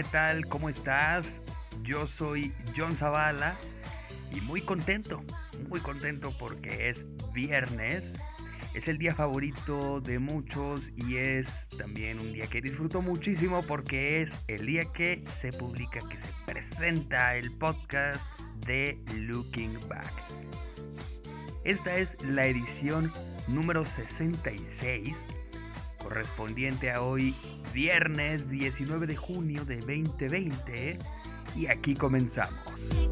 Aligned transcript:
¿qué 0.00 0.06
tal? 0.10 0.46
¿Cómo 0.46 0.70
estás? 0.70 1.26
Yo 1.82 2.06
soy 2.06 2.54
John 2.74 2.96
Zavala 2.96 3.58
y 4.34 4.40
muy 4.40 4.62
contento, 4.62 5.22
muy 5.68 5.80
contento 5.80 6.34
porque 6.38 6.88
es 6.88 7.04
viernes. 7.34 8.14
Es 8.72 8.88
el 8.88 8.96
día 8.96 9.14
favorito 9.14 10.00
de 10.00 10.18
muchos 10.18 10.80
y 10.96 11.18
es 11.18 11.68
también 11.76 12.18
un 12.18 12.32
día 12.32 12.46
que 12.46 12.62
disfruto 12.62 13.02
muchísimo 13.02 13.60
porque 13.60 14.22
es 14.22 14.32
el 14.48 14.64
día 14.64 14.86
que 14.86 15.22
se 15.38 15.52
publica, 15.52 16.00
que 16.08 16.18
se 16.18 16.32
presenta 16.46 17.36
el 17.36 17.50
podcast 17.58 18.22
de 18.66 18.98
Looking 19.14 19.80
Back. 19.86 20.14
Esta 21.64 21.96
es 21.96 22.16
la 22.22 22.46
edición 22.46 23.12
número 23.48 23.84
66 23.84 25.14
correspondiente 26.10 26.90
a 26.90 27.02
hoy 27.02 27.36
viernes 27.72 28.50
19 28.50 29.06
de 29.06 29.14
junio 29.14 29.64
de 29.64 29.76
2020 29.76 30.98
y 31.54 31.66
aquí 31.68 31.94
comenzamos. 31.94 33.09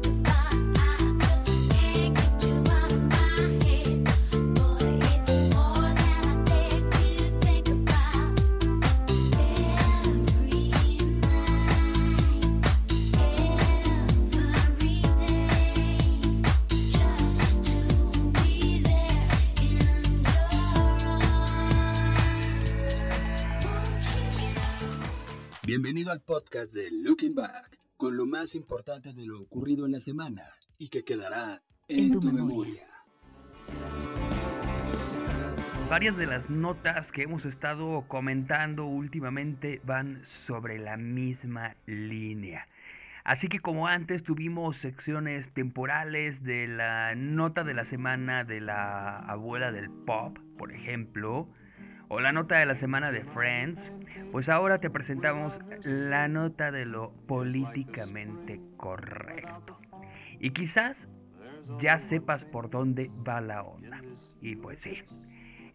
Bienvenido 26.09 26.13
al 26.13 26.41
podcast 26.41 26.73
de 26.73 26.89
Looking 26.89 27.35
Back, 27.35 27.77
con 27.95 28.17
lo 28.17 28.25
más 28.25 28.55
importante 28.55 29.13
de 29.13 29.27
lo 29.27 29.41
ocurrido 29.41 29.85
en 29.85 29.91
la 29.91 30.01
semana 30.01 30.43
y 30.79 30.89
que 30.89 31.03
quedará 31.03 31.61
en, 31.87 32.11
tu, 32.11 32.19
memoria. 32.21 32.87
Varias 35.87 36.17
de 36.17 36.25
las 36.25 36.49
notas 36.49 37.11
que 37.11 37.21
hemos 37.21 37.45
estado 37.45 38.05
comentando 38.07 38.85
últimamente 38.85 39.81
van 39.83 40.25
sobre 40.25 40.79
la 40.79 40.97
misma 40.97 41.75
línea. 41.85 42.67
Así 43.23 43.47
que 43.47 43.59
como 43.59 43.87
antes 43.87 44.23
tuvimos 44.23 44.77
secciones 44.77 45.53
temporales 45.53 46.43
de 46.43 46.67
la 46.67 47.13
nota 47.13 47.63
de 47.63 47.75
la 47.75 47.85
semana 47.85 48.43
de 48.43 48.61
la 48.61 49.19
abuela 49.19 49.71
del 49.71 49.91
pop, 49.91 50.39
por 50.57 50.71
ejemplo, 50.71 51.47
o 52.09 52.19
la 52.19 52.31
nota 52.31 52.57
de 52.57 52.65
la 52.65 52.75
semana 52.75 53.11
de 53.11 53.23
Friends, 53.23 53.91
pues 54.31 54.49
ahora 54.49 54.79
te 54.79 54.89
presentamos 54.89 55.59
la 55.83 56.27
nota 56.27 56.71
de 56.71 56.85
lo 56.85 57.13
políticamente 57.27 58.59
correcto. 58.77 59.79
Y 60.39 60.51
quizás 60.51 61.07
ya 61.79 61.99
sepas 61.99 62.43
por 62.43 62.69
dónde 62.69 63.11
va 63.27 63.41
la 63.41 63.61
onda. 63.61 64.01
Y 64.41 64.55
pues 64.55 64.79
sí, 64.79 65.03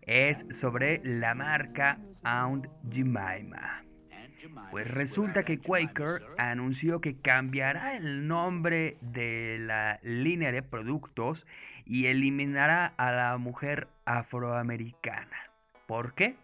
es 0.03 0.45
sobre 0.51 1.01
la 1.05 1.35
marca 1.35 1.99
Aunt 2.25 2.67
Jemima. 2.91 3.85
Pues 4.71 4.91
resulta 4.91 5.45
que 5.45 5.59
Quaker 5.59 6.23
anunció 6.37 7.01
que 7.01 7.17
cambiará 7.17 7.97
el 7.97 8.27
nombre 8.27 8.99
de 9.01 9.59
la 9.61 10.01
línea 10.03 10.53
de 10.53 10.63
productos 10.63 11.47
y 11.87 12.07
eliminará 12.07 12.87
a 12.97 13.13
la 13.13 13.39
mujer 13.39 13.89
afroamericana. 14.05 15.44
¿Por 15.87 16.15
qué? 16.15 16.37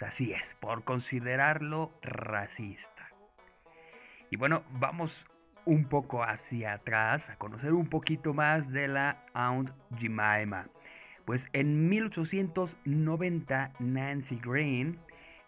Así 0.00 0.32
es, 0.32 0.54
por 0.60 0.84
considerarlo 0.84 1.90
racista. 2.02 3.08
Y 4.30 4.36
bueno, 4.36 4.62
vamos 4.72 5.26
un 5.64 5.86
poco 5.86 6.22
hacia 6.22 6.74
atrás 6.74 7.30
a 7.30 7.36
conocer 7.36 7.72
un 7.72 7.88
poquito 7.88 8.34
más 8.34 8.70
de 8.70 8.88
la 8.88 9.24
Aunt 9.32 9.70
Jemima. 9.98 10.66
Pues 11.24 11.48
en 11.52 11.88
1890 11.88 13.72
Nancy 13.78 14.38
Green, 14.44 14.98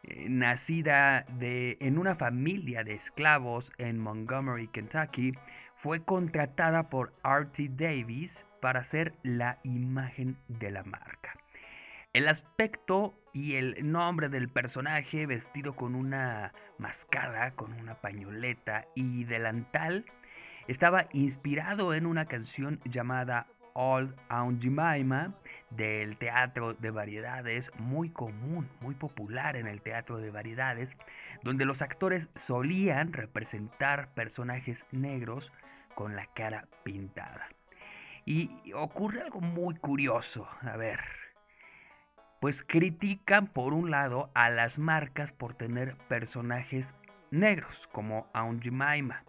eh, 0.05 0.27
nacida 0.31 1.27
en 1.41 1.99
una 1.99 2.15
familia 2.15 2.83
de 2.83 2.95
esclavos 2.95 3.73
en 3.77 3.99
Montgomery, 3.99 4.69
Kentucky, 4.69 5.33
fue 5.75 6.03
contratada 6.03 6.89
por 6.89 7.13
Artie 7.23 7.69
Davis 7.69 8.47
para 8.63 8.85
ser 8.85 9.15
la 9.23 9.59
imagen 9.65 10.39
de 10.49 10.71
la 10.71 10.83
marca. 10.83 11.35
El 12.17 12.29
aspecto 12.29 13.15
y 13.35 13.57
el 13.57 13.93
nombre 13.93 14.31
del 14.31 14.49
personaje 14.49 15.27
vestido 15.27 15.77
con 15.77 15.95
una 15.95 16.55
mascada, 16.79 17.51
con 17.51 17.75
una 17.75 18.01
pañoleta 18.01 18.87
y 18.95 19.25
delantal 19.25 20.07
estaba 20.67 21.09
inspirado 21.13 21.93
en 21.93 22.07
una 22.07 22.25
canción 22.25 22.81
llamada 22.87 23.49
All 23.75 24.17
Aunt 24.31 24.63
Jemima 24.63 25.35
del 25.69 26.17
teatro 26.17 26.73
de 26.73 26.91
variedades, 26.91 27.71
muy 27.77 28.09
común, 28.09 28.71
muy 28.81 28.95
popular 28.95 29.55
en 29.55 29.67
el 29.67 29.83
teatro 29.83 30.17
de 30.17 30.31
variedades, 30.31 30.97
donde 31.43 31.67
los 31.67 31.83
actores 31.83 32.31
solían 32.35 33.13
representar 33.13 34.15
personajes 34.15 34.87
negros 34.91 35.53
con 35.95 36.17
la 36.17 36.25
cara 36.33 36.67
pintada. 36.83 37.47
Y 38.25 38.73
ocurre 38.73 39.21
algo 39.21 39.43
muy 39.43 39.75
curioso, 39.75 40.49
a 40.63 40.79
ver, 40.79 41.26
pues 42.41 42.63
critican 42.63 43.47
por 43.47 43.73
un 43.73 43.91
lado 43.91 44.31
a 44.35 44.51
las 44.51 44.79
marcas 44.79 45.33
por 45.33 45.55
tener 45.55 45.97
personajes 46.09 46.95
negros 47.31 47.89
como 47.93 48.29
Aunt 48.33 48.63
Jemima 48.63 49.25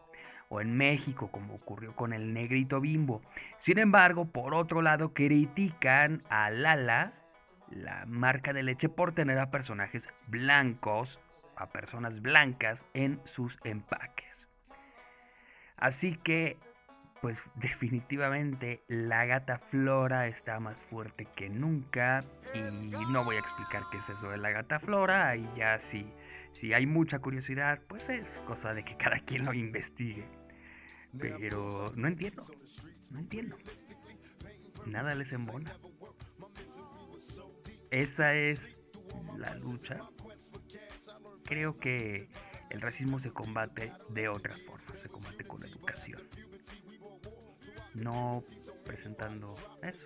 o 0.50 0.62
en 0.62 0.78
México 0.78 1.29
como 1.31 1.56
ocurrió 1.56 1.96
con 1.96 2.13
el 2.13 2.34
negrito 2.34 2.79
bimbo. 2.79 3.22
Sin 3.57 3.79
embargo, 3.79 4.25
por 4.31 4.53
otro 4.53 4.81
lado 4.81 5.13
critican 5.13 6.23
a 6.29 6.50
Lala, 6.50 7.13
la 7.69 8.06
marca 8.06 8.53
de 8.53 8.63
leche 8.63 8.90
por 8.90 9.13
tener 9.13 9.40
a 9.40 9.51
personajes 9.51 10.07
blancos, 10.28 11.19
a 11.56 11.69
personas 11.69 12.22
blancas 12.22 12.85
en 12.94 13.19
sus 13.25 13.59
empaques. 13.63 14.28
Así 15.75 16.16
que 16.16 16.57
pues 17.22 17.44
definitivamente 17.55 18.83
la 18.88 19.25
gata 19.25 19.57
Flora 19.57 20.28
está 20.28 20.59
más 20.59 20.81
fuerte 20.81 21.28
que 21.35 21.50
nunca 21.50 22.19
y 22.53 23.11
no 23.11 23.23
voy 23.23 23.38
a 23.38 23.39
explicar 23.39 23.83
qué 23.91 23.97
es 23.97 24.09
eso 24.09 24.29
de 24.29 24.38
la 24.38 24.51
gata 24.51 24.79
Flora 24.79 25.35
y 25.35 25.47
ya 25.55 25.79
si, 25.79 26.05
si 26.51 26.73
hay 26.73 26.85
mucha 26.85 27.19
curiosidad 27.19 27.81
pues 27.88 28.09
es 28.09 28.29
cosa 28.45 28.73
de 28.73 28.83
que 28.83 28.97
cada 28.97 29.19
quien 29.19 29.44
lo 29.44 29.53
investigue. 29.53 30.25
Pero 31.19 31.91
no 31.95 32.07
entiendo, 32.07 32.45
no 33.09 33.19
entiendo. 33.19 33.57
Nada 34.85 35.16
les 35.16 35.31
embona. 35.31 35.73
Esa 37.89 38.34
es 38.34 38.59
la 39.38 39.55
lucha. 39.55 39.99
Creo 41.45 41.78
que 41.79 42.29
el 42.69 42.81
racismo 42.81 43.19
se 43.19 43.31
combate 43.31 43.94
de 44.09 44.28
otras 44.28 44.61
formas, 44.63 44.99
se 44.99 45.09
combate 45.09 45.45
con 45.45 45.63
educación 45.63 46.22
no 47.97 48.44
presentando 48.85 49.53
eso. 49.82 50.05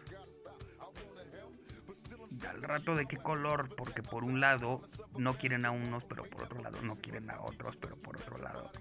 Al 2.50 2.62
rato 2.64 2.96
de 2.96 3.06
qué 3.06 3.18
color, 3.18 3.76
porque 3.76 4.02
por 4.02 4.24
un 4.24 4.40
lado 4.40 4.82
no 5.18 5.34
quieren 5.34 5.66
a 5.66 5.72
unos, 5.72 6.04
pero 6.06 6.24
por 6.24 6.44
otro 6.44 6.62
lado 6.62 6.82
no 6.82 6.96
quieren 6.96 7.30
a 7.30 7.42
otros, 7.42 7.76
pero 7.78 7.96
por 7.98 8.18
otro 8.18 8.38
lado 8.38 8.72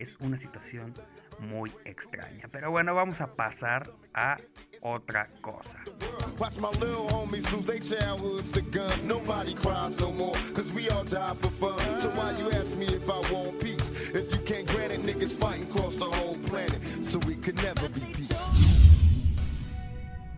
es 0.00 0.16
una 0.20 0.38
situación 0.38 0.94
muy 1.38 1.70
extraña. 1.84 2.48
Pero 2.50 2.70
bueno, 2.70 2.94
vamos 2.94 3.20
a 3.20 3.34
pasar 3.34 3.92
a 4.14 4.38
otra 4.80 5.28
cosa. 5.40 5.78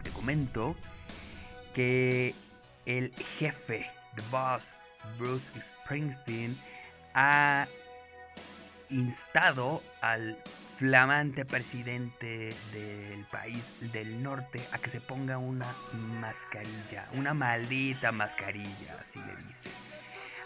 Te 0.02 0.10
comento 0.10 0.76
que 1.72 2.34
el 2.86 3.12
jefe, 3.38 3.86
the 4.16 4.22
boss, 4.30 4.64
Bruce 5.18 5.44
Springsteen, 5.84 6.56
ha 7.14 7.66
instado 8.92 9.82
al 10.00 10.38
flamante 10.78 11.44
presidente 11.44 12.54
del 12.72 13.24
país 13.30 13.64
del 13.92 14.22
norte 14.22 14.60
a 14.72 14.78
que 14.78 14.90
se 14.90 15.00
ponga 15.00 15.38
una 15.38 15.66
mascarilla, 16.20 17.06
una 17.12 17.34
maldita 17.34 18.12
mascarilla, 18.12 18.94
así 19.00 19.18
le 19.18 19.36
dice. 19.36 19.70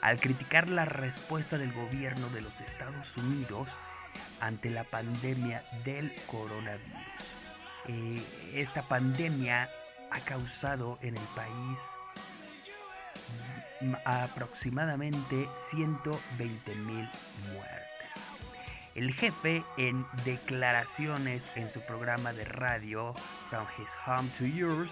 Al 0.03 0.21
criticar 0.21 0.69
la 0.69 0.85
respuesta 0.85 1.59
del 1.59 1.73
gobierno 1.73 2.29
de 2.31 2.43
los 2.43 2.61
Estados 2.61 3.17
Unidos 3.17 3.69
ante 4.41 4.71
la 4.71 4.85
pandemia 4.85 5.63
del 5.85 6.13
coronavirus. 6.27 7.37
Eh, 7.89 8.23
esta 8.55 8.83
pandemia 8.83 9.69
ha 10.11 10.21
causado 10.21 10.99
en 11.03 11.17
el 11.17 11.27
país 11.35 11.79
aproximadamente 14.05 15.49
120 15.71 16.75
mil 16.75 17.09
muertes. 17.53 17.86
El 18.97 19.13
jefe 19.13 19.63
en 19.77 20.07
declaraciones 20.25 21.43
en 21.55 21.71
su 21.71 21.83
programa 21.83 22.33
de 22.33 22.47
radio 22.47 23.13
From 23.51 23.67
His 23.77 23.89
Home 24.07 24.31
to 24.39 24.47
Yours 24.47 24.91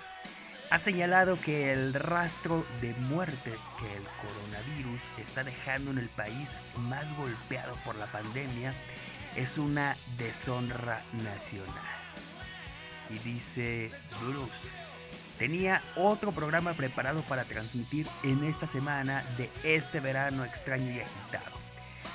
ha 0.71 0.79
señalado 0.79 1.41
que 1.41 1.73
el 1.73 1.95
rastro 1.95 2.67
de 2.83 2.93
muerte 2.93 3.55
que 3.81 3.97
el 3.97 4.05
coronavirus 4.21 5.01
está 5.17 5.43
dejando 5.43 5.91
en 5.91 5.97
el 5.97 6.09
país 6.11 6.49
más 6.77 7.17
golpeado 7.17 7.75
por 7.87 7.97
la 7.97 8.05
pandemia 8.05 8.75
es 9.37 9.57
una 9.57 9.97
deshonra 10.19 11.03
nacional. 11.13 11.95
Y 13.09 13.19
dice 13.21 13.91
Bruce, 14.21 14.69
tenía 15.39 15.81
otro 15.97 16.31
programa 16.31 16.75
preparado 16.75 17.23
para 17.23 17.45
transmitir 17.45 18.07
en 18.23 18.45
esta 18.45 18.69
semana 18.69 19.25
de 19.39 19.49
este 19.63 20.01
verano 20.01 20.45
extraño 20.45 20.93
y 20.93 21.01
agitado 21.01 21.64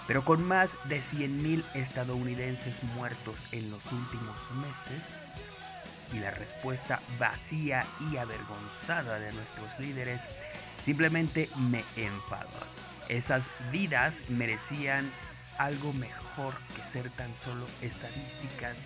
pero 0.09 0.25
con 0.25 0.43
más 0.43 0.71
de 0.85 1.03
100.000 1.03 1.63
estadounidenses 1.75 2.83
muertos 2.95 3.53
en 3.53 3.69
los 3.69 3.85
últimos 3.91 4.37
meses 4.55 5.03
y 6.11 6.17
la 6.17 6.31
respuesta 6.31 6.99
vacía 7.19 7.85
y 8.09 8.17
avergonzada 8.17 9.19
de 9.19 9.31
nuestros 9.31 9.79
líderes 9.79 10.19
simplemente 10.83 11.47
me 11.69 11.83
enfadó. 11.95 12.49
Esas 13.07 13.43
vidas 13.71 14.15
merecían 14.29 15.11
algo 15.59 15.93
mejor 15.93 16.55
que 16.75 16.81
ser 16.91 17.11
tan 17.11 17.31
solo 17.45 17.67
estadísticas 17.83 18.77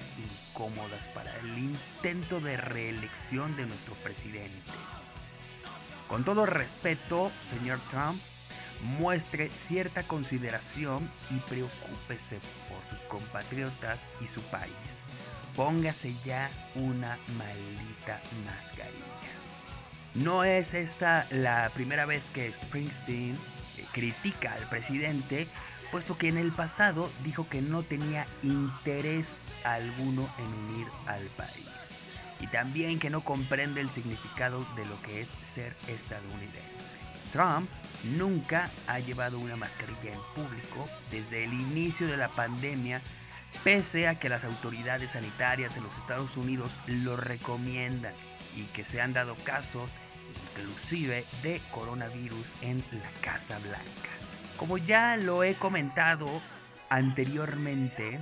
incómodas 0.52 1.00
para 1.14 1.34
el 1.38 1.58
intento 1.58 2.42
de 2.42 2.58
reelección 2.58 3.56
de 3.56 3.66
nuestro 3.66 3.94
presidente. 3.96 4.74
Con 6.10 6.26
todo 6.26 6.46
respeto, 6.46 7.32
señor 7.50 7.80
Trump, 7.92 8.22
muestre 8.84 9.50
cierta 9.68 10.04
consideración 10.04 11.10
y 11.30 11.40
preocúpese 11.50 12.40
por 12.70 12.80
sus 12.90 13.06
compatriotas 13.08 14.00
y 14.22 14.28
su 14.28 14.42
país. 14.44 14.72
Póngase 15.56 16.14
ya 16.26 16.50
una 16.76 17.18
maldita 17.38 18.22
mascarilla. 18.46 19.04
No 20.16 20.44
es 20.44 20.74
esta 20.74 21.28
la 21.32 21.72
primera 21.74 22.06
vez 22.06 22.22
que 22.34 22.52
Springsteen 22.52 23.34
eh, 23.34 23.86
critica 23.92 24.54
al 24.54 24.68
presidente, 24.70 25.48
puesto 25.92 26.18
que 26.18 26.28
en 26.28 26.38
el 26.38 26.52
pasado 26.52 27.10
dijo 27.24 27.48
que 27.50 27.62
no 27.62 27.84
tenía 27.84 28.28
interés 28.44 29.26
alguno 29.64 30.30
en 30.38 30.76
unir 30.76 30.88
al 31.08 31.26
país. 31.38 31.70
Y 32.40 32.48
también 32.48 33.00
que 33.00 33.10
no 33.10 33.24
comprende 33.24 33.82
el 33.82 33.90
significado 33.90 34.66
de 34.76 34.86
lo 34.86 35.02
que 35.02 35.22
es 35.22 35.28
ser 35.56 35.76
estadounidense. 35.88 36.93
Trump 37.34 37.70
nunca 38.16 38.70
ha 38.88 39.00
llevado 39.00 39.40
una 39.40 39.58
mascarilla 39.58 40.14
en 40.14 40.22
público 40.36 40.88
desde 41.12 41.44
el 41.44 41.54
inicio 41.54 42.08
de 42.08 42.16
la 42.16 42.30
pandemia, 42.30 43.02
pese 43.64 44.08
a 44.08 44.20
que 44.20 44.30
las 44.30 44.44
autoridades 44.44 45.12
sanitarias 45.12 45.76
en 45.76 45.84
los 45.84 45.98
Estados 45.98 46.38
Unidos 46.38 46.72
lo 46.88 47.18
recomiendan 47.18 48.14
y 48.56 48.64
que 48.66 48.86
se 48.86 49.02
han 49.02 49.14
dado 49.14 49.36
casos 49.44 49.90
inclusive 50.56 51.26
de 51.42 51.60
coronavirus 51.72 52.46
en 52.62 52.84
la 52.92 53.10
Casa 53.22 53.60
Blanca. 53.60 54.10
Como 54.58 54.78
ya 54.78 55.18
lo 55.18 55.44
he 55.44 55.56
comentado 55.56 56.28
anteriormente, 56.90 58.20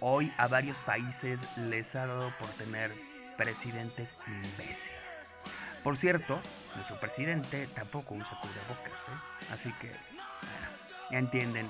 hoy 0.00 0.32
a 0.36 0.48
varios 0.48 0.76
países 0.78 1.38
les 1.68 1.94
ha 1.94 2.06
dado 2.06 2.32
por 2.38 2.48
tener 2.50 2.90
presidentes 3.36 4.08
imbéciles. 4.26 4.99
Por 5.82 5.96
cierto, 5.96 6.38
nuestro 6.74 7.00
presidente 7.00 7.66
tampoco 7.74 8.14
usa 8.14 8.28
cubrebocas, 8.40 8.92
¿eh? 8.92 9.52
así 9.52 9.72
que 9.80 9.90
ya 11.10 11.18
entienden 11.18 11.68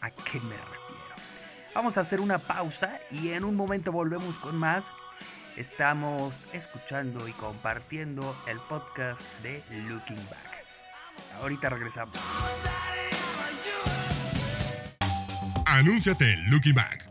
a 0.00 0.10
qué 0.10 0.38
me 0.40 0.54
refiero. 0.56 1.14
Vamos 1.74 1.96
a 1.96 2.02
hacer 2.02 2.20
una 2.20 2.38
pausa 2.38 2.98
y 3.10 3.30
en 3.30 3.44
un 3.44 3.56
momento 3.56 3.90
volvemos 3.90 4.36
con 4.36 4.56
más. 4.56 4.84
Estamos 5.56 6.32
escuchando 6.52 7.26
y 7.26 7.32
compartiendo 7.32 8.36
el 8.46 8.58
podcast 8.60 9.20
de 9.42 9.62
Looking 9.88 10.24
Back. 10.30 10.64
Ahorita 11.40 11.68
regresamos. 11.68 12.16
Anúnciate 15.66 16.36
Looking 16.48 16.74
Back. 16.74 17.08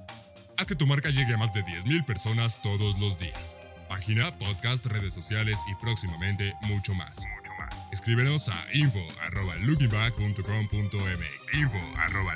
Haz 0.58 0.68
que 0.68 0.76
tu 0.76 0.88
marca 0.88 1.10
llegue 1.10 1.34
a 1.34 1.38
más 1.38 1.54
de 1.54 1.64
10.000 1.64 2.06
personas 2.06 2.62
todos 2.62 2.98
los 3.00 3.20
días 3.20 3.58
página, 3.88 4.38
podcast, 4.38 4.86
redes 4.86 5.14
sociales 5.14 5.60
y 5.70 5.76
próximamente 5.76 6.54
mucho 6.62 6.94
más. 6.94 7.26
Escríbenos 7.92 8.48
a 8.50 8.66
info 8.74 9.00
arroba 9.22 9.56
info 11.54 11.78
arroba 11.98 12.36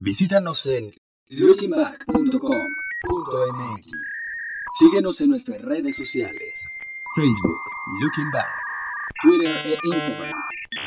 Visítanos 0.00 0.66
en 0.66 0.92
lookingback.com.mx. 1.28 3.90
Síguenos 4.78 5.20
en 5.20 5.30
nuestras 5.30 5.62
redes 5.62 5.96
sociales. 5.96 6.68
Facebook, 7.16 7.60
Looking 8.00 8.30
Back, 8.30 8.50
Twitter 9.22 9.66
e 9.66 9.76
Instagram, 9.84 10.34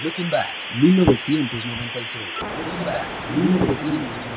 Looking 0.04 0.30
Back 0.30 0.50
1995. 0.82 2.26
Looking 2.58 2.86
Back 2.86 3.08
1995. 3.38 4.37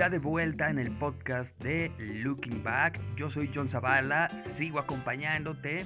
Ya 0.00 0.08
de 0.08 0.18
vuelta 0.18 0.70
en 0.70 0.78
el 0.78 0.90
podcast 0.92 1.54
de 1.62 1.92
Looking 1.98 2.62
Back. 2.62 2.98
Yo 3.16 3.28
soy 3.28 3.50
John 3.54 3.68
Zavala, 3.68 4.30
sigo 4.46 4.78
acompañándote. 4.78 5.84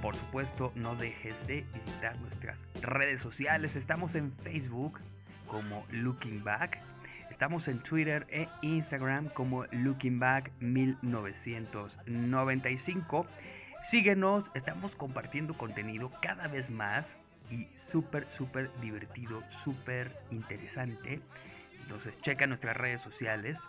Por 0.00 0.16
supuesto, 0.16 0.72
no 0.74 0.96
dejes 0.96 1.34
de 1.46 1.66
visitar 1.74 2.18
nuestras 2.20 2.64
redes 2.80 3.20
sociales. 3.20 3.76
Estamos 3.76 4.14
en 4.14 4.32
Facebook 4.32 4.98
como 5.46 5.84
Looking 5.90 6.42
Back. 6.42 6.80
Estamos 7.30 7.68
en 7.68 7.80
Twitter 7.80 8.26
e 8.30 8.48
Instagram 8.62 9.28
como 9.28 9.66
Looking 9.72 10.18
Back 10.18 10.50
1995. 10.60 13.26
Síguenos, 13.82 14.50
estamos 14.54 14.96
compartiendo 14.96 15.52
contenido 15.58 16.10
cada 16.22 16.48
vez 16.48 16.70
más 16.70 17.14
y 17.50 17.68
súper, 17.76 18.26
súper 18.32 18.70
divertido, 18.80 19.42
súper 19.50 20.16
interesante. 20.30 21.20
Entonces 21.84 22.18
checa 22.22 22.46
nuestras 22.46 22.76
redes 22.76 23.02
sociales 23.02 23.60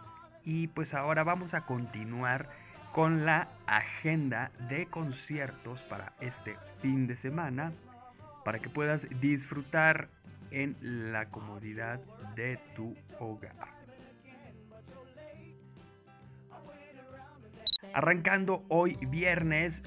y 0.46 0.68
pues 0.68 0.94
ahora 0.94 1.26
vamos 1.26 1.54
a 1.54 1.66
continuar 1.66 2.50
con 2.94 3.26
la 3.26 3.50
agenda 3.68 4.52
de 4.70 4.86
conciertos 4.86 5.82
para 5.84 6.14
este 6.22 6.56
fin 6.82 7.08
de 7.08 7.18
semana 7.18 7.74
para 8.46 8.60
que 8.60 8.70
puedas 8.70 9.06
disfrutar 9.20 10.08
en 10.52 10.78
la 11.12 11.26
comodidad 11.26 12.00
de 12.36 12.58
tu 12.74 12.96
hogar. 13.20 13.54
Arrancando 17.94 18.64
hoy 18.70 18.98
viernes 19.08 19.82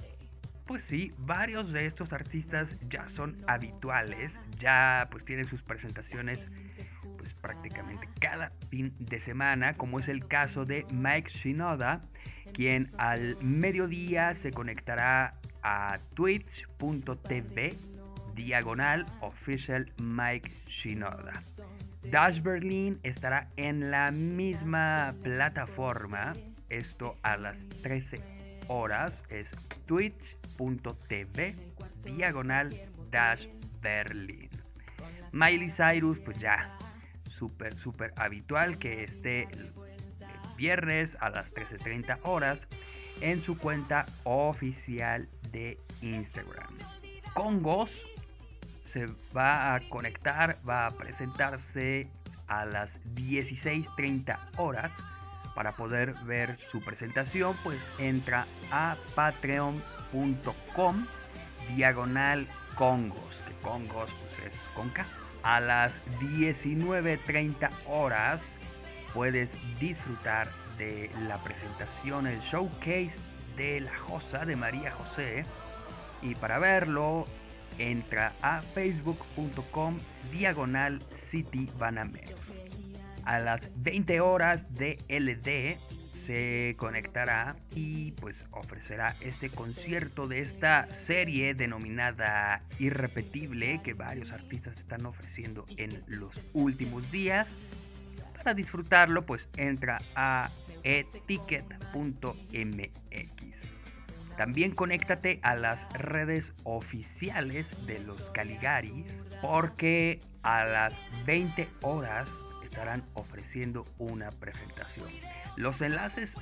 pues 0.67 0.85
sí, 0.85 1.15
varios 1.17 1.73
de 1.73 1.87
estos 1.87 2.13
artistas 2.13 2.77
ya 2.91 3.09
son 3.09 3.43
habituales, 3.47 4.39
ya 4.59 5.09
pues 5.11 5.25
tienen 5.25 5.47
sus 5.47 5.63
presentaciones 5.63 6.45
prácticamente 7.41 8.09
cada 8.21 8.53
fin 8.69 8.95
de 8.99 9.19
semana, 9.19 9.75
como 9.75 9.99
es 9.99 10.09
el 10.09 10.27
caso 10.27 10.65
de 10.65 10.87
Mike 10.93 11.31
Shinoda, 11.31 12.03
quien 12.53 12.91
al 12.99 13.37
mediodía 13.43 14.35
se 14.35 14.51
conectará 14.51 15.35
a 15.63 15.99
twitch.tv 16.15 17.77
diagonal 18.35 19.07
official 19.21 19.93
Mike 20.01 20.51
Shinoda. 20.67 21.43
Dash 22.05 22.41
Berlin 22.41 23.01
estará 23.03 23.49
en 23.57 23.91
la 23.91 24.11
misma 24.11 25.15
plataforma, 25.23 26.33
esto 26.69 27.17
a 27.23 27.37
las 27.37 27.69
13 27.83 28.39
horas, 28.69 29.25
es 29.31 29.51
Twitch 29.87 30.37
tv 31.09 31.55
diagonal 32.03 32.71
dash 33.11 33.47
Berlin. 33.81 34.49
Miley 35.33 35.71
Cyrus, 35.71 36.19
pues 36.19 36.39
ya, 36.39 36.77
súper, 37.39 37.79
súper 37.79 38.13
habitual 38.17 38.79
que 38.79 39.05
esté 39.05 39.45
el 39.45 39.73
viernes 40.57 41.17
a 41.21 41.31
las 41.31 41.53
13.30 41.55 42.19
horas 42.25 42.61
en 43.21 43.43
su 43.43 43.57
cuenta 43.57 44.07
oficial 44.25 45.29
de 45.53 45.79
Instagram. 46.03 46.77
Congos 47.35 48.07
se 48.85 49.07
va 49.37 49.75
a 49.75 49.81
conectar, 49.89 50.59
va 50.69 50.87
a 50.87 50.91
presentarse 50.91 52.09
a 52.47 52.65
las 52.65 52.99
16.30 53.15 54.39
horas. 54.59 54.91
Para 55.55 55.73
poder 55.73 56.15
ver 56.25 56.57
su 56.61 56.81
presentación, 56.81 57.57
pues 57.65 57.81
entra 57.99 58.47
a 58.71 58.97
Patreon 59.17 59.83
com 60.73 61.05
diagonal 61.75 62.47
Congos, 62.77 63.43
que 63.47 63.55
Congos 63.61 64.11
pues 64.21 64.53
es 64.53 64.61
conca. 64.75 65.05
A 65.49 65.61
las 65.61 65.95
19.30 66.21 67.71
horas 67.87 68.43
puedes 69.15 69.49
disfrutar 69.81 70.51
de 70.77 71.11
la 71.27 71.39
presentación, 71.39 72.27
el 72.27 72.39
showcase 72.41 73.15
de 73.57 73.81
la 73.81 73.97
Josa 73.97 74.45
de 74.45 74.57
María 74.57 74.91
José 74.91 75.45
Y 76.21 76.35
para 76.35 76.59
verlo, 76.59 77.25
entra 77.79 78.35
a 78.43 78.61
facebook.com 78.61 79.97
diagonal 80.31 81.01
City 81.15 81.71
Banameros. 81.79 82.39
A 83.29 83.41
las 83.41 83.69
20 83.77 84.23
horas 84.23 84.75
de 84.75 84.97
LD 85.07 85.77
se 86.11 86.77
conectará 86.79 87.57
y 87.75 88.13
pues 88.13 88.43
ofrecerá 88.53 89.17
este 89.21 89.51
concierto 89.51 90.27
de 90.29 90.41
esta 90.41 90.91
serie 90.91 91.53
denominada 91.53 92.63
Irrepetible 92.79 93.83
que 93.85 93.93
varios 93.93 94.33
artistas 94.33 94.79
están 94.79 95.05
ofreciendo 95.05 95.67
en 95.77 96.03
los 96.07 96.41
últimos 96.55 97.13
días. 97.13 97.47
Para 98.35 98.55
disfrutarlo 98.55 99.27
pues 99.27 99.47
entra 99.59 99.99
a 100.15 100.51
eticket.mx. 100.83 101.69
También 104.39 104.71
conéctate 104.71 105.39
a 105.43 105.55
las 105.55 105.87
redes 105.93 106.55
oficiales 106.65 107.69
de 107.87 107.99
los 107.99 108.23
Caligaris 108.31 109.05
porque 109.43 110.23
a 110.43 110.65
las 110.65 110.95
20 111.27 111.69
horas 111.83 112.31
estarán 112.79 113.03
ofreciendo 113.15 113.85
una 113.99 114.31
presentación. 114.31 115.09
Los 115.57 115.81
enlaces 115.81 116.35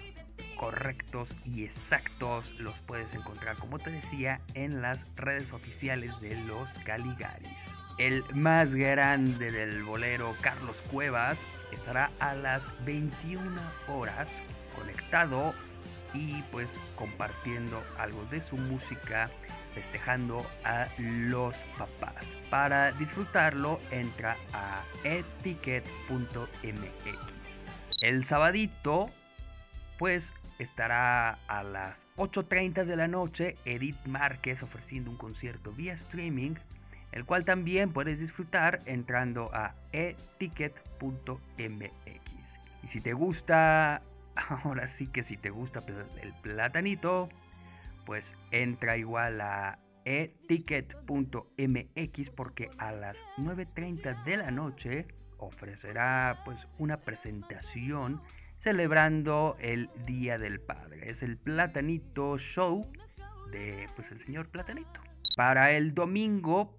correctos 0.58 1.30
y 1.46 1.64
exactos 1.64 2.60
los 2.60 2.74
puedes 2.80 3.14
encontrar, 3.14 3.56
como 3.56 3.78
te 3.78 3.90
decía, 3.90 4.42
en 4.52 4.82
las 4.82 4.98
redes 5.16 5.50
oficiales 5.54 6.12
de 6.20 6.36
los 6.42 6.70
Caligaris. 6.84 7.48
El 7.96 8.22
más 8.34 8.74
grande 8.74 9.50
del 9.50 9.82
bolero, 9.82 10.34
Carlos 10.42 10.82
Cuevas, 10.92 11.38
estará 11.72 12.10
a 12.20 12.34
las 12.34 12.62
21 12.84 13.58
horas 13.88 14.28
conectado 14.76 15.54
y 16.12 16.42
pues 16.52 16.68
compartiendo 16.96 17.82
algo 17.98 18.26
de 18.26 18.44
su 18.44 18.58
música, 18.58 19.30
festejando 19.76 20.46
a 20.64 20.88
los 20.98 21.54
papás. 21.76 22.24
Para 22.48 22.92
disfrutarlo 22.92 23.78
entra 23.90 24.38
a 24.54 24.82
eticket.mx. 25.04 25.76
El 28.00 28.24
sabadito, 28.24 29.10
pues 29.98 30.32
estará 30.58 31.38
a 31.46 31.62
las 31.62 32.06
8.30 32.16 32.86
de 32.86 32.96
la 32.96 33.06
noche 33.06 33.58
Edith 33.66 34.02
Márquez 34.06 34.62
ofreciendo 34.62 35.10
un 35.10 35.18
concierto 35.18 35.72
vía 35.72 35.92
streaming, 35.92 36.54
el 37.12 37.26
cual 37.26 37.44
también 37.44 37.92
puedes 37.92 38.18
disfrutar 38.18 38.80
entrando 38.86 39.50
a 39.52 39.74
eticket.mx. 39.92 40.80
Y 42.82 42.88
si 42.88 43.02
te 43.02 43.12
gusta, 43.12 44.00
ahora 44.64 44.88
sí 44.88 45.06
que 45.06 45.22
si 45.22 45.36
te 45.36 45.50
gusta 45.50 45.82
el 46.22 46.32
platanito, 46.40 47.28
pues 48.06 48.34
entra 48.50 48.96
igual 48.96 49.42
a 49.42 49.78
eticket.mx 50.06 51.00
porque 52.30 52.70
a 52.78 52.92
las 52.92 53.18
9.30 53.36 54.24
de 54.24 54.36
la 54.38 54.50
noche 54.50 55.08
ofrecerá 55.36 56.40
pues 56.44 56.66
una 56.78 56.98
presentación 56.98 58.22
celebrando 58.60 59.56
el 59.60 59.90
Día 60.06 60.38
del 60.38 60.60
Padre. 60.60 61.10
Es 61.10 61.22
el 61.22 61.36
Platanito 61.36 62.38
Show 62.38 62.90
de 63.50 63.86
pues 63.94 64.10
el 64.12 64.20
señor 64.24 64.50
Platanito. 64.50 65.00
Para 65.36 65.72
el 65.72 65.92
domingo, 65.94 66.78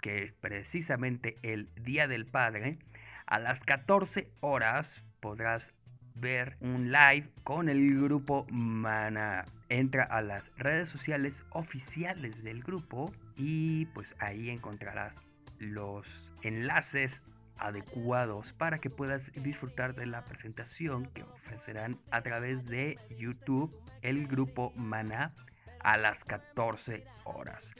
que 0.00 0.22
es 0.22 0.32
precisamente 0.32 1.38
el 1.42 1.68
Día 1.82 2.06
del 2.06 2.26
Padre, 2.26 2.78
a 3.26 3.38
las 3.38 3.60
14 3.60 4.30
horas 4.40 5.02
podrás 5.20 5.72
ver 6.14 6.56
un 6.60 6.92
live 6.92 7.30
con 7.42 7.68
el 7.68 8.02
grupo 8.02 8.46
Mana. 8.50 9.44
Entra 9.68 10.04
a 10.04 10.22
las 10.22 10.50
redes 10.56 10.88
sociales 10.88 11.42
oficiales 11.50 12.44
del 12.44 12.62
grupo 12.62 13.12
y 13.36 13.86
pues 13.86 14.14
ahí 14.18 14.50
encontrarás 14.50 15.20
los 15.58 16.30
enlaces 16.42 17.22
adecuados 17.58 18.52
para 18.52 18.78
que 18.78 18.90
puedas 18.90 19.32
disfrutar 19.34 19.94
de 19.94 20.06
la 20.06 20.24
presentación 20.24 21.06
que 21.06 21.22
ofrecerán 21.22 21.98
a 22.10 22.22
través 22.22 22.66
de 22.66 22.98
YouTube 23.18 23.74
el 24.02 24.26
grupo 24.28 24.72
Mana 24.76 25.32
a 25.80 25.96
las 25.96 26.24
14 26.24 27.04
horas. 27.24 27.72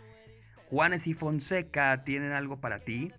Juanes 0.69 1.07
y 1.07 1.15
Fonseca 1.15 2.03
tienen 2.05 2.33
algo 2.33 2.61
para 2.61 2.81
ti, 2.81 3.13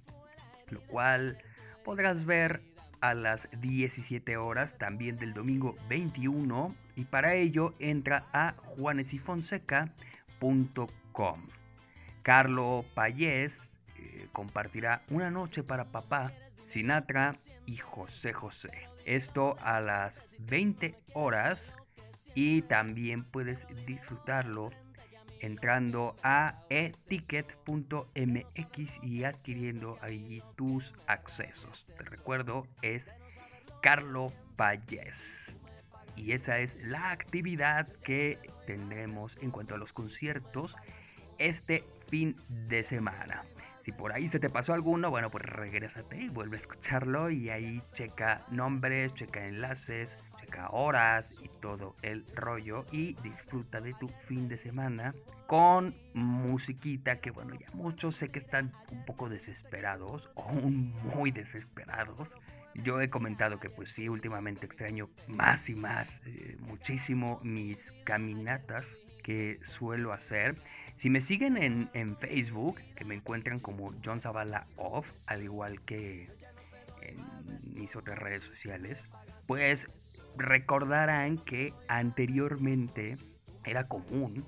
lo 0.70 0.82
cual 0.82 1.38
podrás 1.86 2.26
ver 2.26 2.62
a 3.00 3.14
las 3.14 3.48
17 3.62 4.36
horas 4.38 4.78
también 4.78 5.18
del 5.18 5.34
domingo 5.34 5.78
21 5.88 6.76
y 6.98 7.06
para 7.06 7.36
ello 7.36 7.74
entra 7.80 8.26
a 8.34 8.56
juanesyfonseca.com. 8.78 11.42
Carlo 12.24 12.84
Payés 12.94 13.72
eh, 13.96 14.28
compartirá 14.34 15.04
una 15.10 15.32
noche 15.32 15.64
para 15.64 15.86
papá 15.86 16.34
Sinatra 16.66 17.34
y 17.66 17.78
José 17.78 18.34
José. 18.34 18.72
Esto 19.06 19.56
a 19.62 19.80
las 19.80 20.22
20 20.40 20.94
horas 21.14 21.64
y 22.36 22.64
también 22.64 23.24
puedes 23.24 23.66
disfrutarlo 23.86 24.72
entrando 25.40 26.18
a 26.24 26.64
eticket.mx 26.70 28.04
y 29.04 29.24
adquiriendo 29.24 29.98
ahí 30.02 30.42
tus 30.56 30.94
accesos. 31.06 31.86
Te 31.96 32.04
recuerdo, 32.04 32.66
es 32.82 33.08
Carlo 33.82 34.34
Payés. 34.56 35.47
Y 36.18 36.34
esa 36.34 36.60
es 36.60 36.76
la 36.84 37.12
actividad 37.12 37.88
que 38.04 38.38
tendremos 38.66 39.38
en 39.42 39.52
cuanto 39.52 39.76
a 39.76 39.78
los 39.78 39.94
conciertos 39.94 40.76
este 41.38 41.84
fin 42.10 42.36
de 42.50 42.84
semana. 42.84 43.44
Si 43.88 43.94
por 43.94 44.12
ahí 44.12 44.28
se 44.28 44.40
te 44.40 44.50
pasó 44.50 44.74
alguno, 44.74 45.10
bueno, 45.10 45.32
pues 45.32 45.46
regrésate 45.46 46.24
y 46.24 46.28
vuelve 46.28 46.58
a 46.58 46.60
escucharlo 46.60 47.30
y 47.30 47.50
ahí 47.50 47.82
checa 47.94 48.46
nombres, 48.52 49.14
checa 49.14 49.48
enlaces, 49.48 50.18
checa 50.42 50.68
horas 50.72 51.34
y 51.42 51.48
todo 51.62 51.96
el 52.02 52.26
rollo 52.36 52.86
y 52.92 53.14
disfruta 53.22 53.80
de 53.80 53.94
tu 53.94 54.10
fin 54.10 54.50
de 54.50 54.58
semana 54.58 55.14
con 55.46 55.96
musiquita 56.14 57.22
que 57.22 57.32
bueno, 57.32 57.56
ya 57.56 57.68
muchos 57.74 58.18
sé 58.18 58.28
que 58.28 58.40
están 58.40 58.74
un 58.92 59.06
poco 59.06 59.30
desesperados 59.30 60.30
o 60.36 60.52
muy 60.52 61.32
desesperados. 61.32 62.30
Yo 62.84 63.02
he 63.02 63.10
comentado 63.10 63.60
que 63.60 63.70
pues 63.70 63.92
sí, 63.92 64.08
últimamente 64.08 64.66
extraño 64.66 65.10
más 65.28 65.68
y 65.70 65.76
más, 65.76 66.10
eh, 66.26 66.58
muchísimo 66.60 67.40
mis 67.44 67.92
caminatas 68.04 68.86
que 69.24 69.60
suelo 69.64 70.14
hacer. 70.14 70.56
Si 70.98 71.10
me 71.10 71.22
siguen 71.22 71.58
en, 71.94 72.18
Facebook, 72.18 72.80
que 72.96 73.06
me 73.06 73.16
encuentran 73.16 73.60
como 73.60 73.94
John 74.04 74.22
Zavala 74.22 74.64
Off, 74.78 75.12
al 75.28 75.44
igual 75.44 75.82
que 75.82 76.30
en 77.02 77.76
mis 77.76 77.96
otras 77.96 78.18
redes 78.18 78.44
sociales, 78.44 79.00
pues 79.48 79.88
recordarán 80.38 81.38
que 81.38 81.74
anteriormente 81.88 83.18
era 83.66 83.88
común 83.88 84.46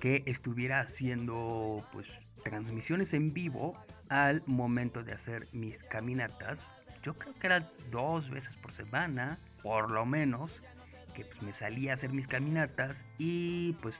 que 0.00 0.22
estuviera 0.26 0.80
haciendo 0.80 1.84
pues 1.92 2.06
transmisiones 2.44 3.14
en 3.14 3.32
vivo 3.32 3.76
al 4.08 4.42
momento 4.46 5.02
de 5.02 5.12
hacer 5.12 5.48
mis 5.52 5.78
caminatas. 5.84 6.70
Yo 7.02 7.14
creo 7.14 7.34
que 7.34 7.46
era 7.46 7.68
dos 7.90 8.30
veces 8.30 8.56
por 8.56 8.72
semana, 8.72 9.38
por 9.62 9.90
lo 9.90 10.04
menos, 10.06 10.50
que 11.14 11.24
pues, 11.24 11.42
me 11.42 11.52
salía 11.52 11.92
a 11.92 11.94
hacer 11.94 12.10
mis 12.10 12.28
caminatas 12.28 12.96
y 13.18 13.72
pues 13.74 13.94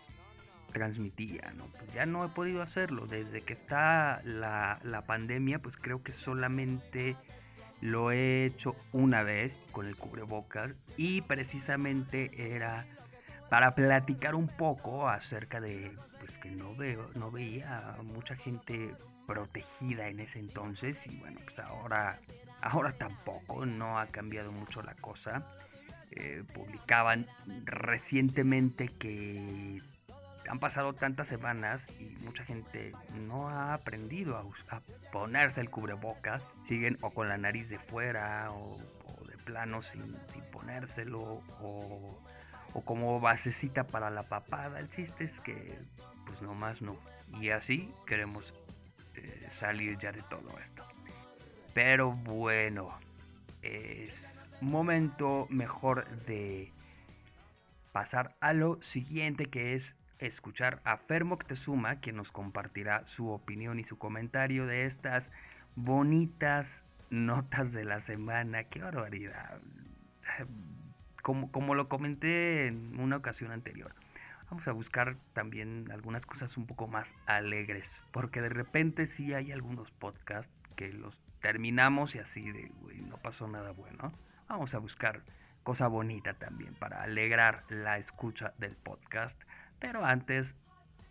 transmitía, 0.73 1.53
¿no? 1.57 1.65
Pues 1.67 1.93
ya 1.93 2.07
no 2.07 2.25
he 2.25 2.29
podido 2.29 2.63
hacerlo. 2.63 3.07
Desde 3.07 3.43
que 3.43 3.55
está 3.55 4.21
la, 4.25 4.79
la, 4.83 5.03
pandemia, 5.03 5.59
pues 5.61 5.77
creo 5.77 6.03
que 6.03 6.13
solamente 6.13 7.17
lo 7.81 8.11
he 8.11 8.45
hecho 8.45 8.75
una 8.93 9.23
vez 9.23 9.57
con 9.73 9.87
el 9.87 9.97
cubrebocas 9.97 10.73
y 10.97 11.23
precisamente 11.23 12.55
era 12.55 12.87
para 13.49 13.75
platicar 13.75 14.35
un 14.35 14.49
poco 14.49 15.09
acerca 15.09 15.61
de 15.61 15.93
pues 16.19 16.37
que 16.39 16.51
no 16.51 16.75
veo, 16.75 17.07
no 17.15 17.31
veía 17.31 17.97
mucha 18.03 18.35
gente 18.37 18.95
protegida 19.27 20.09
en 20.09 20.21
ese 20.21 20.39
entonces 20.39 20.99
y 21.07 21.17
bueno, 21.17 21.41
pues 21.45 21.59
ahora 21.61 22.19
ahora 22.63 22.93
tampoco 22.93 23.67
no 23.67 23.99
ha 23.99 24.07
cambiado 24.07 24.53
mucho 24.53 24.83
la 24.83 24.95
cosa. 24.95 25.43
Eh, 26.11 26.43
publicaban 26.55 27.27
recientemente 27.65 28.89
que 28.89 29.83
han 30.49 30.59
pasado 30.59 30.95
tantas 30.95 31.29
semanas 31.29 31.87
y 32.01 32.17
mucha 32.25 32.45
gente 32.45 32.93
no 33.15 33.49
ha 33.51 33.75
aprendido 33.75 34.37
a, 34.39 34.81
ponerse 35.13 35.61
el 35.61 35.71
cubrebocas. 35.71 36.43
Siguen 36.67 36.97
o 37.03 37.11
con 37.11 37.29
la 37.29 37.37
nariz 37.37 37.69
de 37.69 37.79
fuera 37.79 38.51
o, 38.53 38.79
de 39.27 39.37
plano 39.45 39.83
sin, 39.83 40.17
ponérselo 40.51 41.43
o, 41.61 42.23
como 42.85 43.21
basecita 43.21 43.85
para 43.85 44.11
la 44.11 44.23
papada. 44.23 44.81
El 44.81 44.91
chiste 44.91 45.25
es 45.25 45.39
que 45.41 45.79
pues 46.27 46.41
nomás 46.43 46.81
no. 46.81 46.97
Y 47.41 47.51
así 47.51 47.93
queremos 48.07 48.55
eh, 49.15 49.51
salir 49.59 49.99
ya 49.99 50.13
de 50.13 50.23
todo 50.23 50.59
esto. 50.59 50.78
Pero 51.79 52.11
bueno, 52.11 52.91
es 53.63 54.13
momento 54.61 55.47
mejor 55.49 56.09
de 56.27 56.73
pasar 57.93 58.35
a 58.41 58.53
lo 58.53 58.83
siguiente 58.83 59.47
que 59.47 59.77
es 59.77 59.95
escuchar 60.19 60.81
a 60.83 60.97
Fer 60.97 61.25
Moctezuma, 61.25 62.01
quien 62.01 62.17
nos 62.17 62.33
compartirá 62.33 63.07
su 63.07 63.29
opinión 63.31 63.79
y 63.79 63.85
su 63.85 63.97
comentario 63.97 64.67
de 64.67 64.87
estas 64.87 65.31
bonitas 65.77 66.67
notas 67.11 67.71
de 67.71 67.85
la 67.85 68.01
semana. 68.01 68.65
¡Qué 68.65 68.83
barbaridad! 68.83 69.61
Como, 71.23 71.53
como 71.53 71.77
lo 71.77 71.89
comenté 71.89 72.67
en 72.67 72.99
una 72.99 73.19
ocasión 73.19 73.53
anterior, 73.53 73.95
vamos 74.51 74.67
a 74.67 74.73
buscar 74.73 75.17
también 75.33 75.93
algunas 75.93 76.27
cosas 76.27 76.57
un 76.57 76.67
poco 76.67 76.89
más 76.89 77.15
alegres, 77.27 78.03
porque 78.11 78.41
de 78.41 78.49
repente 78.49 79.07
sí 79.07 79.33
hay 79.33 79.53
algunos 79.53 79.93
podcasts 79.93 80.53
que 80.75 80.93
los 80.93 81.21
terminamos 81.41 82.15
y 82.15 82.19
así 82.19 82.51
de, 82.51 82.71
güey, 82.81 83.01
no 83.01 83.17
pasó 83.19 83.49
nada 83.49 83.73
bueno. 83.73 84.13
Vamos 84.49 84.75
a 84.75 84.79
buscar 84.79 85.23
cosa 85.63 85.87
bonita 85.87 86.35
también 86.35 86.75
para 86.75 87.03
alegrar 87.03 87.65
la 87.69 87.99
escucha 87.99 88.55
del 88.59 88.77
podcast. 88.77 89.41
Pero 89.79 90.05
antes, 90.05 90.55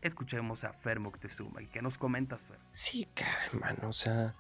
escuchemos 0.01 0.63
a 0.63 0.73
Fer 0.73 0.99
Moctezuma. 0.99 1.61
¿Y 1.61 1.67
qué 1.67 1.81
nos 1.81 1.97
comentas, 1.97 2.41
Fer? 2.41 2.57
Sí, 2.69 3.07
hermano, 3.51 3.89
o 3.89 3.93
sea, 3.93 4.33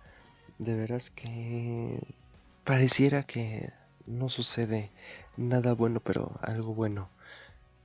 de 0.57 0.75
veras 0.75 1.09
que 1.09 2.15
pareciera 2.63 3.23
que 3.23 3.71
no 4.05 4.29
sucede 4.29 4.91
nada 5.35 5.73
bueno, 5.73 5.99
pero 5.99 6.39
algo 6.41 6.73
bueno 6.73 7.09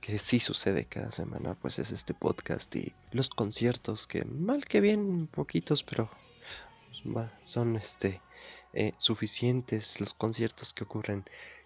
que 0.01 0.19
sí 0.19 0.39
sucede 0.39 0.85
cada 0.85 1.11
semana, 1.11 1.53
pues 1.53 1.79
es 1.79 1.91
este 1.91 2.13
podcast 2.13 2.75
y 2.75 2.93
los 3.11 3.29
conciertos 3.29 4.05
que 4.05 4.25
mal 4.25 4.65
que 4.65 4.81
bien 4.81 5.27
poquitos, 5.27 5.83
pero 5.83 6.09
son 7.43 7.75
este 7.75 8.21
eh, 8.73 8.93
suficientes 8.97 9.99
los 9.99 10.13
conciertos 10.13 10.73
que 10.73 10.83
ocurren 10.83 11.25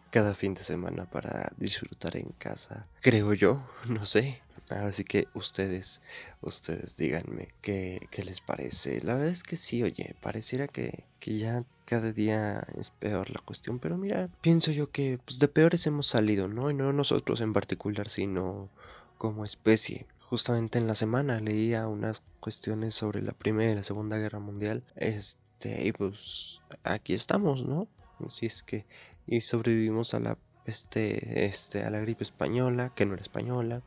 cada 0.09 0.33
fin 0.33 0.53
de 0.53 0.63
semana 0.63 1.09
para 1.09 1.51
disfrutar 1.57 2.17
en 2.17 2.29
casa. 2.37 2.87
Creo 3.01 3.33
yo, 3.33 3.65
no 3.87 4.05
sé. 4.05 4.41
Ahora 4.69 4.91
sí 4.91 5.05
que 5.05 5.27
ustedes, 5.33 6.01
ustedes 6.41 6.97
díganme 6.97 7.47
qué, 7.61 8.07
qué 8.11 8.23
les 8.23 8.41
parece. 8.41 9.01
La 9.01 9.13
verdad 9.13 9.29
es 9.29 9.43
que 9.43 9.55
sí, 9.55 9.81
oye, 9.83 10.15
pareciera 10.19 10.67
que, 10.67 11.05
que, 11.21 11.37
ya 11.37 11.63
cada 11.85 12.11
día 12.11 12.67
es 12.77 12.91
peor 12.91 13.29
la 13.29 13.39
cuestión. 13.39 13.79
Pero 13.79 13.97
mira, 13.97 14.29
pienso 14.41 14.71
yo 14.71 14.91
que 14.91 15.19
pues, 15.23 15.39
de 15.39 15.47
peores 15.47 15.87
hemos 15.87 16.07
salido, 16.07 16.49
¿no? 16.49 16.69
Y 16.69 16.73
no 16.73 16.91
nosotros 16.91 17.39
en 17.39 17.53
particular, 17.53 18.09
sino 18.09 18.69
como 19.17 19.45
especie. 19.45 20.05
Justamente 20.29 20.77
en 20.77 20.87
la 20.87 20.95
semana 20.95 21.39
leía 21.39 21.87
unas 21.87 22.21
cuestiones 22.41 22.93
sobre 22.93 23.21
la 23.21 23.31
Primera 23.31 23.71
y 23.71 23.75
la 23.75 23.83
Segunda 23.83 24.17
Guerra 24.17 24.39
Mundial. 24.39 24.83
Este, 24.95 25.87
y 25.87 25.93
pues 25.93 26.61
aquí 26.83 27.13
estamos, 27.13 27.65
¿no? 27.65 27.87
Si 28.29 28.45
es 28.45 28.61
que 28.61 28.85
y 29.25 29.41
sobrevivimos 29.41 30.13
a 30.13 30.19
la 30.19 30.37
peste, 30.65 31.45
este, 31.45 31.83
a 31.83 31.89
la 31.89 31.99
gripe 31.99 32.25
española, 32.25 32.91
que 32.93 33.05
no 33.05 33.13
era 33.13 33.21
española, 33.21 33.83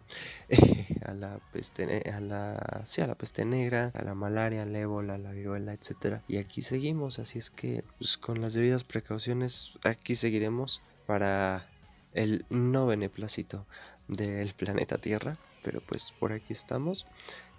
a 1.04 1.12
la 1.12 1.40
peste, 1.52 2.10
a 2.10 2.20
la, 2.20 2.82
sí, 2.84 3.02
a 3.02 3.06
la 3.06 3.16
peste 3.16 3.44
negra, 3.44 3.90
a 3.94 4.02
la 4.02 4.14
malaria, 4.14 4.62
al 4.62 4.74
ébola, 4.74 5.16
a 5.16 5.18
la 5.18 5.32
viruela, 5.32 5.74
etcétera. 5.74 6.22
Y 6.26 6.38
aquí 6.38 6.62
seguimos, 6.62 7.18
así 7.18 7.38
es 7.38 7.50
que, 7.50 7.84
pues, 7.98 8.16
con 8.16 8.40
las 8.40 8.54
debidas 8.54 8.84
precauciones, 8.84 9.78
aquí 9.84 10.14
seguiremos 10.14 10.80
para 11.06 11.66
el 12.14 12.46
no 12.48 12.86
beneplácito 12.86 13.66
del 14.08 14.52
planeta 14.54 14.96
Tierra, 14.96 15.36
pero 15.62 15.80
pues 15.80 16.12
por 16.18 16.32
aquí 16.32 16.52
estamos 16.52 17.06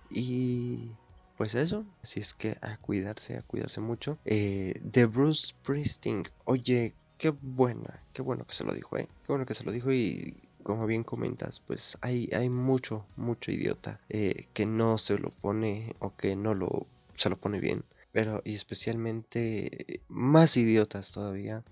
y 0.10 0.92
pues 1.38 1.56
eso, 1.56 1.86
así 2.04 2.20
es 2.20 2.34
que 2.34 2.58
a 2.62 2.78
cuidarse, 2.78 3.36
a 3.36 3.42
cuidarse 3.42 3.82
mucho. 3.82 4.20
Eh, 4.26 4.80
de 4.84 5.06
Bruce 5.08 5.48
Springsteen, 5.48 6.24
oye, 6.46 6.94
qué 7.18 7.30
buena, 7.30 8.04
qué 8.14 8.22
bueno 8.22 8.46
que 8.46 8.54
se 8.54 8.64
lo 8.64 8.74
dijo, 8.74 8.98
¿eh? 8.98 9.08
Qué 9.24 9.32
bueno 9.32 9.46
que 9.46 9.54
se 9.54 9.64
lo 9.64 9.72
dijo 9.72 9.92
y 9.92 10.38
como 10.62 10.86
bien 10.86 11.04
comentas, 11.04 11.60
pues 11.60 11.98
hay, 12.02 12.30
hay 12.34 12.50
mucho, 12.50 13.06
mucho 13.16 13.52
idiota 13.52 14.00
eh, 14.10 14.48
que 14.54 14.66
no 14.66 14.98
se 14.98 15.18
lo 15.18 15.32
pone 15.32 15.96
o 16.00 16.16
que 16.16 16.36
no 16.36 16.54
lo, 16.54 16.88
se 17.16 17.30
lo 17.30 17.38
pone 17.38 17.60
bien. 17.60 17.86
Pero 18.12 18.42
y 18.44 18.54
especialmente 18.54 20.02
más 20.10 20.58
idiotas 20.58 21.12
todavía 21.12 21.64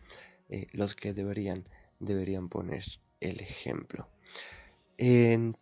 eh, 0.49 0.67
los 0.71 0.95
que 0.95 1.13
deberían, 1.13 1.65
deberían 1.99 2.49
poner 2.49 2.85
el 3.19 3.39
ejemplo. 3.41 4.07
En, 4.97 5.57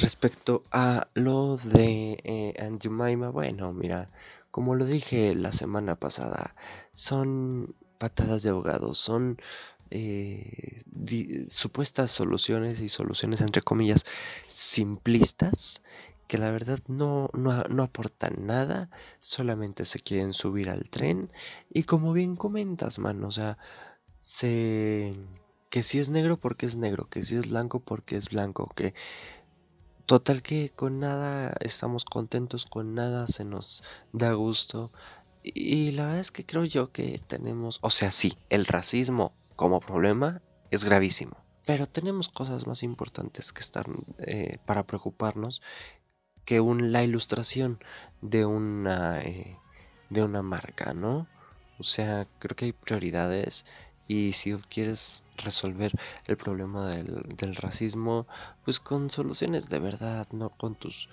respecto 0.00 0.64
a 0.70 1.08
lo 1.14 1.56
de 1.56 2.18
eh, 2.24 3.30
bueno, 3.32 3.72
mira, 3.72 4.10
como 4.50 4.74
lo 4.74 4.84
dije 4.84 5.34
la 5.34 5.52
semana 5.52 5.96
pasada, 5.96 6.54
son 6.92 7.74
patadas 7.98 8.42
de 8.42 8.50
abogados, 8.50 8.98
son 8.98 9.38
eh, 9.90 10.82
supuestas 11.48 12.10
soluciones 12.10 12.80
y 12.80 12.88
soluciones 12.88 13.40
entre 13.40 13.62
comillas 13.62 14.04
simplistas 14.46 15.82
que 16.26 16.38
la 16.38 16.50
verdad 16.50 16.80
no, 16.88 17.30
no, 17.34 17.82
aportan 17.82 18.46
nada, 18.46 18.90
solamente 19.20 19.84
se 19.84 20.00
quieren 20.00 20.32
subir 20.32 20.70
al 20.70 20.88
tren. 20.88 21.30
Y 21.70 21.84
como 21.84 22.12
bien 22.12 22.36
comentas, 22.36 22.98
man, 22.98 23.22
o 23.24 23.30
sea, 23.30 23.58
se... 24.16 25.14
que 25.70 25.82
si 25.82 25.98
es 25.98 26.10
negro 26.10 26.38
porque 26.38 26.66
es 26.66 26.76
negro, 26.76 27.08
que 27.08 27.22
si 27.22 27.36
es 27.36 27.50
blanco 27.50 27.80
porque 27.80 28.16
es 28.16 28.30
blanco, 28.30 28.70
que 28.74 28.94
total 30.06 30.42
que 30.42 30.70
con 30.70 31.00
nada 31.00 31.54
estamos 31.60 32.04
contentos, 32.04 32.66
con 32.66 32.94
nada 32.94 33.26
se 33.26 33.44
nos 33.44 33.82
da 34.12 34.32
gusto, 34.32 34.92
y 35.42 35.90
la 35.92 36.04
verdad 36.04 36.20
es 36.20 36.30
que 36.30 36.46
creo 36.46 36.64
yo 36.64 36.90
que 36.90 37.20
tenemos, 37.26 37.78
o 37.82 37.90
sea, 37.90 38.10
sí, 38.10 38.38
el 38.48 38.64
racismo 38.64 39.34
como 39.56 39.80
problema 39.80 40.40
es 40.70 40.84
gravísimo, 40.84 41.36
pero 41.66 41.86
tenemos 41.86 42.28
cosas 42.28 42.66
más 42.66 42.82
importantes 42.82 43.52
que 43.52 43.60
estar 43.60 43.86
eh, 44.18 44.58
para 44.64 44.86
preocuparnos 44.86 45.60
que 46.44 46.60
un, 46.60 46.92
la 46.92 47.04
ilustración 47.04 47.78
de 48.20 48.46
una, 48.46 49.20
eh, 49.20 49.58
de 50.10 50.22
una 50.22 50.42
marca, 50.42 50.94
¿no? 50.94 51.28
O 51.78 51.82
sea, 51.82 52.26
creo 52.38 52.56
que 52.56 52.66
hay 52.66 52.72
prioridades 52.72 53.64
y 54.06 54.32
si 54.32 54.54
quieres 54.68 55.24
resolver 55.36 55.92
el 56.26 56.36
problema 56.36 56.88
del, 56.88 57.56
racismo, 57.56 58.26
pues 58.64 58.80
con 58.80 59.10
soluciones 59.10 59.68
de 59.68 59.78
verdad, 59.78 60.26
no 60.32 60.50
con 60.50 60.74
tus 60.74 61.08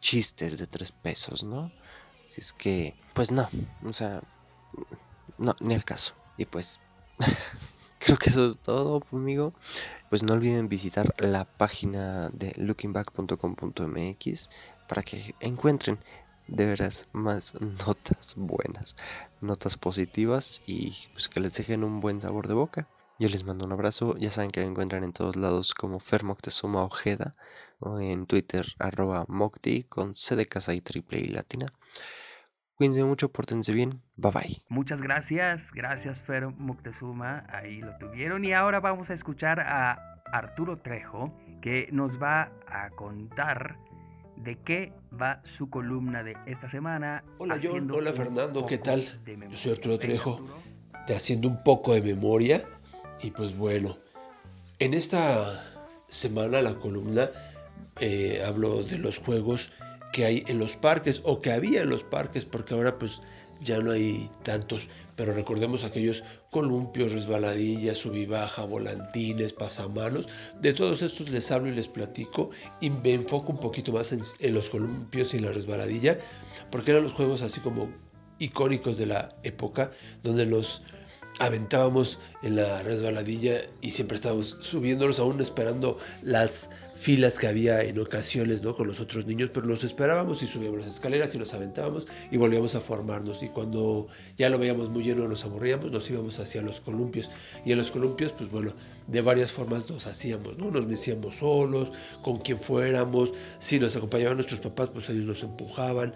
chistes 0.00 0.58
de 0.58 0.66
tres 0.66 0.92
pesos, 0.92 1.44
¿no? 1.44 1.72
Si 2.24 2.40
es 2.40 2.52
que, 2.52 2.94
pues 3.14 3.30
no, 3.30 3.48
o 3.84 3.92
sea, 3.92 4.22
no, 5.38 5.54
ni 5.60 5.74
el 5.74 5.84
caso. 5.84 6.14
Y 6.36 6.44
pues, 6.44 6.80
creo 7.98 8.16
que 8.16 8.30
eso 8.30 8.46
es 8.46 8.58
todo, 8.58 9.02
amigo. 9.12 9.52
Pues 10.10 10.22
no 10.22 10.34
olviden 10.34 10.68
visitar 10.68 11.10
la 11.18 11.44
página 11.44 12.28
de 12.30 12.52
lookingback.com.mx 12.56 14.48
para 14.86 15.02
que 15.02 15.34
encuentren 15.40 15.98
de 16.48 16.66
veras 16.66 17.08
más 17.12 17.54
notas 17.86 18.34
buenas, 18.36 18.96
notas 19.40 19.76
positivas 19.76 20.62
y 20.66 20.94
pues 21.12 21.28
que 21.28 21.40
les 21.40 21.54
dejen 21.54 21.84
un 21.84 22.00
buen 22.00 22.20
sabor 22.20 22.48
de 22.48 22.54
boca. 22.54 22.88
Yo 23.20 23.28
les 23.28 23.44
mando 23.44 23.64
un 23.64 23.72
abrazo. 23.72 24.16
Ya 24.16 24.30
saben 24.30 24.50
que 24.50 24.60
me 24.60 24.66
encuentran 24.66 25.02
en 25.02 25.12
todos 25.12 25.34
lados 25.36 25.74
como 25.74 25.98
Fermoctezuma 25.98 26.84
Ojeda 26.84 27.34
o 27.80 27.98
en 27.98 28.26
Twitter 28.26 28.64
arroba 28.78 29.24
Mocti 29.28 29.84
con 29.84 30.14
C 30.14 30.36
de 30.36 30.46
casa 30.46 30.72
y 30.72 30.80
triple 30.80 31.18
y 31.18 31.28
latina. 31.28 31.66
Cuídense 32.76 33.02
mucho, 33.02 33.32
pórtense 33.32 33.72
bien. 33.72 34.02
Bye 34.16 34.30
bye. 34.30 34.62
Muchas 34.68 35.02
gracias. 35.02 35.72
Gracias 35.72 36.20
Fer 36.20 36.46
Moctezuma. 36.46 37.44
Ahí 37.48 37.80
lo 37.80 37.98
tuvieron. 37.98 38.44
Y 38.44 38.52
ahora 38.52 38.78
vamos 38.78 39.10
a 39.10 39.14
escuchar 39.14 39.58
a 39.58 40.22
Arturo 40.32 40.78
Trejo 40.78 41.36
que 41.60 41.88
nos 41.90 42.22
va 42.22 42.52
a 42.68 42.90
contar 42.90 43.78
de 44.42 44.58
qué 44.64 44.92
va 45.20 45.42
su 45.44 45.68
columna 45.70 46.22
de 46.22 46.36
esta 46.46 46.70
semana. 46.70 47.24
Hola 47.38 47.58
John, 47.62 47.90
hola 47.90 48.12
Fernando, 48.12 48.66
¿qué 48.66 48.78
tal? 48.78 49.02
Yo 49.50 49.56
soy 49.56 49.72
Arturo 49.72 49.98
Trejo, 49.98 50.40
de 51.06 51.14
Haciendo 51.14 51.48
un 51.48 51.62
poco 51.62 51.94
de 51.94 52.02
memoria. 52.02 52.64
Y 53.22 53.30
pues 53.30 53.56
bueno, 53.56 53.96
en 54.78 54.94
esta 54.94 55.64
semana 56.08 56.62
la 56.62 56.74
columna 56.74 57.28
eh, 58.00 58.42
hablo 58.46 58.84
de 58.84 58.98
los 58.98 59.18
juegos 59.18 59.72
que 60.12 60.24
hay 60.24 60.44
en 60.46 60.58
los 60.58 60.76
parques 60.76 61.22
o 61.24 61.40
que 61.40 61.52
había 61.52 61.82
en 61.82 61.90
los 61.90 62.04
parques 62.04 62.44
porque 62.44 62.74
ahora 62.74 62.98
pues 62.98 63.22
ya 63.60 63.78
no 63.78 63.90
hay 63.90 64.30
tantos, 64.42 64.88
pero 65.16 65.34
recordemos 65.34 65.84
aquellos 65.84 66.22
columpios, 66.50 67.12
resbaladillas, 67.12 67.98
subibaja, 67.98 68.64
volantines, 68.64 69.52
pasamanos, 69.52 70.28
de 70.60 70.72
todos 70.72 71.02
estos 71.02 71.30
les 71.30 71.50
hablo 71.50 71.68
y 71.68 71.72
les 71.74 71.88
platico 71.88 72.50
y 72.80 72.90
me 72.90 73.14
enfoco 73.14 73.52
un 73.52 73.60
poquito 73.60 73.92
más 73.92 74.12
en, 74.12 74.54
los 74.54 74.70
columpios 74.70 75.34
y 75.34 75.38
en 75.38 75.44
la 75.44 75.52
resbaladilla, 75.52 76.18
porque 76.70 76.92
eran 76.92 77.04
los 77.04 77.12
juegos 77.12 77.42
así 77.42 77.60
como 77.60 77.88
icónicos 78.38 78.96
de 78.96 79.06
la 79.06 79.28
época, 79.42 79.90
donde 80.22 80.46
nos 80.46 80.82
aventábamos 81.38 82.18
en 82.42 82.56
la 82.56 82.82
resbaladilla 82.82 83.62
y 83.80 83.90
siempre 83.90 84.16
estábamos 84.16 84.56
subiéndonos 84.60 85.18
aún 85.18 85.40
esperando 85.40 85.98
las 86.22 86.70
filas 86.98 87.38
que 87.38 87.46
había 87.46 87.82
en 87.82 87.98
ocasiones 88.00 88.62
¿no? 88.62 88.74
con 88.74 88.88
los 88.88 88.98
otros 88.98 89.24
niños, 89.24 89.50
pero 89.54 89.66
nos 89.66 89.84
esperábamos 89.84 90.42
y 90.42 90.46
subíamos 90.46 90.80
las 90.80 90.88
escaleras 90.88 91.32
y 91.34 91.38
nos 91.38 91.54
aventábamos 91.54 92.06
y 92.30 92.36
volvíamos 92.36 92.74
a 92.74 92.80
formarnos. 92.80 93.42
Y 93.44 93.48
cuando 93.48 94.08
ya 94.36 94.50
lo 94.50 94.58
veíamos 94.58 94.90
muy 94.90 95.04
lleno, 95.04 95.28
nos 95.28 95.44
aburríamos, 95.44 95.92
nos 95.92 96.10
íbamos 96.10 96.40
hacia 96.40 96.60
los 96.60 96.80
columpios. 96.80 97.30
Y 97.64 97.70
en 97.70 97.78
los 97.78 97.92
columpios, 97.92 98.32
pues 98.32 98.50
bueno, 98.50 98.74
de 99.06 99.22
varias 99.22 99.52
formas 99.52 99.88
nos 99.88 100.08
hacíamos, 100.08 100.58
¿no? 100.58 100.72
Nos 100.72 100.88
metíamos 100.88 101.36
solos, 101.36 101.92
con 102.22 102.38
quien 102.38 102.58
fuéramos, 102.58 103.32
si 103.60 103.78
nos 103.78 103.94
acompañaban 103.94 104.36
nuestros 104.36 104.60
papás, 104.60 104.90
pues 104.90 105.08
ellos 105.08 105.24
nos 105.24 105.42
empujaban, 105.44 106.12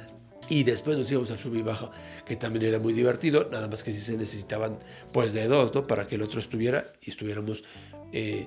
y 0.48 0.64
después 0.64 0.98
nos 0.98 1.10
íbamos 1.10 1.30
al 1.30 1.38
sub 1.38 1.54
y 1.54 1.62
baja, 1.62 1.90
que 2.26 2.36
también 2.36 2.66
era 2.66 2.78
muy 2.78 2.92
divertido, 2.92 3.48
nada 3.50 3.68
más 3.68 3.84
que 3.84 3.92
si 3.92 4.00
se 4.00 4.16
necesitaban 4.16 4.78
pues 5.12 5.32
de 5.32 5.46
dos, 5.46 5.72
¿no? 5.74 5.82
Para 5.82 6.06
que 6.06 6.16
el 6.16 6.22
otro 6.22 6.40
estuviera 6.40 6.92
y 7.00 7.10
estuviéramos 7.10 7.62
eh, 8.12 8.46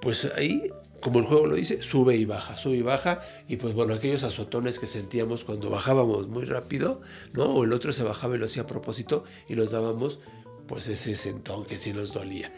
pues 0.00 0.30
ahí, 0.36 0.70
como 1.00 1.18
el 1.18 1.26
juego 1.26 1.46
lo 1.46 1.54
dice, 1.54 1.82
sube 1.82 2.16
y 2.16 2.24
baja, 2.24 2.56
sube 2.56 2.76
y 2.76 2.82
baja, 2.82 3.22
y 3.48 3.56
pues 3.56 3.74
bueno, 3.74 3.94
aquellos 3.94 4.24
azotones 4.24 4.78
que 4.78 4.86
sentíamos 4.86 5.44
cuando 5.44 5.70
bajábamos 5.70 6.28
muy 6.28 6.44
rápido, 6.44 7.00
¿no? 7.32 7.44
O 7.44 7.64
el 7.64 7.72
otro 7.72 7.92
se 7.92 8.02
bajaba 8.02 8.36
y 8.36 8.38
lo 8.38 8.46
hacía 8.46 8.62
a 8.62 8.66
propósito 8.66 9.24
y 9.48 9.54
nos 9.54 9.70
dábamos 9.70 10.20
pues 10.66 10.88
ese 10.88 11.16
sentón 11.16 11.64
que 11.64 11.78
sí 11.78 11.92
nos 11.92 12.12
dolía. 12.12 12.52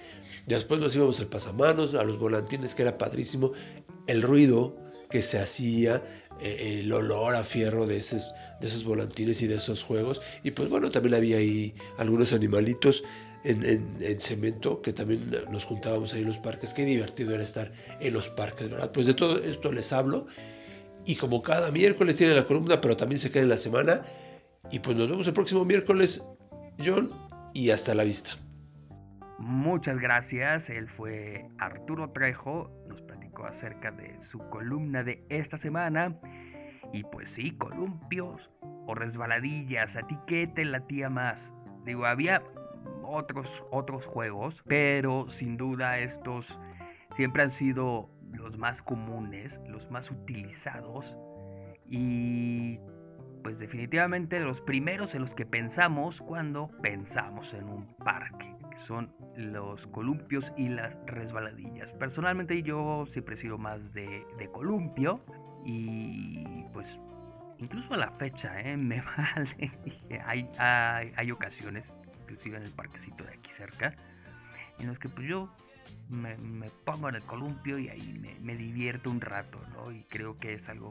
Después 0.46 0.80
nos 0.80 0.94
íbamos 0.94 1.18
al 1.20 1.26
pasamanos, 1.26 1.94
a 1.94 2.04
los 2.04 2.18
volantines, 2.18 2.74
que 2.74 2.82
era 2.82 2.98
padrísimo, 2.98 3.52
el 4.06 4.22
ruido 4.22 4.76
que 5.10 5.22
se 5.22 5.38
hacía, 5.38 6.02
eh, 6.40 6.80
el 6.80 6.92
olor 6.92 7.34
a 7.34 7.44
fierro 7.44 7.86
de 7.86 7.96
esos, 7.96 8.34
de 8.60 8.68
esos 8.68 8.84
volantines 8.84 9.42
y 9.42 9.46
de 9.46 9.56
esos 9.56 9.82
juegos. 9.82 10.20
Y 10.42 10.52
pues 10.52 10.68
bueno, 10.68 10.90
también 10.90 11.14
había 11.14 11.38
ahí 11.38 11.74
algunos 11.98 12.32
animalitos 12.32 13.04
en, 13.46 13.64
en, 13.64 14.20
cemento 14.20 14.82
que 14.82 14.92
también 14.92 15.20
nos 15.50 15.64
juntábamos 15.64 16.12
ahí 16.14 16.22
en 16.22 16.28
los 16.28 16.38
parques. 16.38 16.74
Qué 16.74 16.84
divertido 16.84 17.34
era 17.34 17.44
estar 17.44 17.72
en 18.00 18.12
los 18.12 18.28
parques, 18.28 18.68
¿verdad? 18.68 18.92
Pues 18.92 19.06
de 19.06 19.14
todo 19.14 19.38
esto 19.42 19.72
les 19.72 19.92
hablo. 19.92 20.26
Y 21.04 21.16
como 21.16 21.42
cada 21.42 21.70
miércoles 21.70 22.16
tiene 22.16 22.34
la 22.34 22.44
columna, 22.44 22.80
pero 22.80 22.96
también 22.96 23.18
se 23.18 23.30
queda 23.30 23.44
en 23.44 23.48
la 23.48 23.58
semana. 23.58 24.02
Y 24.70 24.80
pues 24.80 24.96
nos 24.96 25.08
vemos 25.08 25.26
el 25.26 25.32
próximo 25.32 25.64
miércoles, 25.64 26.26
John, 26.84 27.10
y 27.54 27.70
hasta 27.70 27.94
la 27.94 28.02
vista. 28.02 28.32
Muchas 29.38 30.00
gracias, 30.00 30.70
él 30.70 30.88
fue 30.88 31.46
Arturo 31.58 32.10
Trejo, 32.10 32.70
nos 32.88 33.02
acerca 33.44 33.90
de 33.90 34.18
su 34.18 34.38
columna 34.50 35.02
de 35.02 35.24
esta 35.28 35.58
semana. 35.58 36.18
Y 36.92 37.02
pues 37.04 37.30
sí, 37.30 37.56
columpios 37.56 38.50
o 38.86 38.94
resbaladillas, 38.94 39.96
a 39.96 40.06
ti 40.06 40.16
qué 40.26 40.46
te 40.46 40.64
latía 40.64 41.10
más. 41.10 41.52
Digo, 41.84 42.06
había 42.06 42.42
otros, 43.08 43.64
otros 43.70 44.06
juegos, 44.06 44.62
pero 44.66 45.28
sin 45.30 45.56
duda 45.56 45.98
estos 45.98 46.58
siempre 47.16 47.42
han 47.42 47.50
sido 47.50 48.10
los 48.32 48.58
más 48.58 48.82
comunes, 48.82 49.60
los 49.68 49.90
más 49.90 50.10
utilizados 50.10 51.16
y 51.88 52.78
pues 53.42 53.58
definitivamente 53.58 54.40
los 54.40 54.60
primeros 54.60 55.14
en 55.14 55.20
los 55.20 55.34
que 55.34 55.46
pensamos 55.46 56.20
cuando 56.20 56.68
pensamos 56.82 57.54
en 57.54 57.68
un 57.68 57.94
parque 57.96 58.56
son 58.78 59.12
los 59.36 59.86
columpios 59.86 60.52
y 60.56 60.68
las 60.68 60.96
resbaladillas. 61.06 61.92
Personalmente 61.94 62.62
yo 62.62 63.06
siempre 63.06 63.36
he 63.36 63.38
sido 63.38 63.58
más 63.58 63.92
de, 63.92 64.24
columpio 64.52 65.20
y 65.64 66.64
pues 66.72 66.88
incluso 67.58 67.94
a 67.94 67.96
la 67.96 68.10
fecha 68.10 68.60
¿eh? 68.60 68.76
me 68.76 69.00
vale. 69.00 69.70
hay, 70.24 70.48
hay, 70.58 71.30
ocasiones, 71.30 71.96
inclusive 72.26 72.56
en 72.56 72.64
el 72.64 72.72
parquecito 72.72 73.24
de 73.24 73.34
aquí 73.34 73.50
cerca, 73.52 73.94
en 74.78 74.88
los 74.88 74.98
que 74.98 75.08
pues 75.08 75.28
yo 75.28 75.54
me, 76.08 76.36
pongo 76.84 77.08
en 77.08 77.14
el 77.14 77.22
columpio 77.22 77.78
y 77.78 77.88
ahí 77.88 78.18
me, 78.20 78.34
me, 78.40 78.56
divierto 78.56 79.10
un 79.10 79.20
rato, 79.20 79.60
¿no? 79.72 79.92
Y 79.92 80.02
creo 80.04 80.36
que 80.36 80.54
es 80.54 80.68
algo 80.68 80.90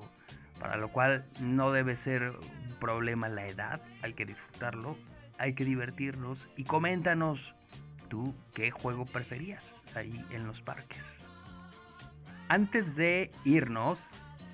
para 0.59 0.77
lo 0.77 0.89
cual 0.89 1.25
no 1.41 1.71
debe 1.71 1.97
ser 1.97 2.29
un 2.29 2.79
problema 2.79 3.27
la 3.27 3.45
edad, 3.45 3.81
hay 4.01 4.13
que 4.13 4.25
disfrutarlo, 4.25 4.97
hay 5.37 5.53
que 5.53 5.65
divertirnos 5.65 6.47
y 6.55 6.63
coméntanos 6.63 7.53
tú 8.07 8.33
qué 8.53 8.71
juego 8.71 9.05
preferías 9.05 9.65
ahí 9.95 10.25
en 10.31 10.47
los 10.47 10.61
parques. 10.61 11.03
Antes 12.47 12.95
de 12.95 13.31
irnos, 13.43 13.99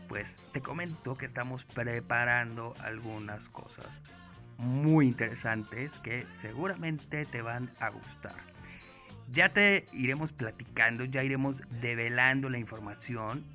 pues 0.08 0.34
te 0.54 0.62
comento 0.62 1.14
que 1.14 1.26
estamos 1.26 1.66
preparando 1.66 2.74
algunas 2.82 3.48
cosas 3.50 3.88
muy 4.62 5.08
interesantes 5.08 5.92
que 6.00 6.26
seguramente 6.42 7.26
te 7.26 7.42
van 7.42 7.70
a 7.80 7.90
gustar. 7.90 8.36
Ya 9.32 9.50
te 9.50 9.86
iremos 9.94 10.32
platicando, 10.32 11.06
ya 11.06 11.24
iremos 11.24 11.62
develando 11.82 12.50
la 12.50 12.58
información 12.58 13.46